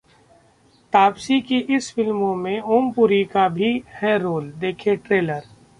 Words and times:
तापसी 0.93 1.39
की 1.41 1.59
इस 1.75 1.91
फिल्म 1.93 2.33
में 2.37 2.59
ओम 2.59 2.91
पुरी 2.91 3.23
का 3.25 3.47
भी 3.49 3.71
है 3.93 4.17
रोल, 4.17 4.51
देखें 4.51 4.95
ट्रेलर 4.97 5.41